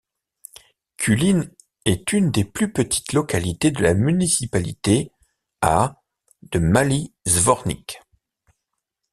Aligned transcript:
Culine 0.97 1.51
est 1.85 2.11
une 2.11 2.31
des 2.31 2.43
plus 2.43 2.73
petites 2.73 3.13
localités 3.13 3.69
de 3.69 3.83
la 3.83 3.93
municipalité 3.93 5.11
à 5.61 6.01
de 6.41 6.57
Mali 6.57 7.13
Zvornik. 7.27 7.99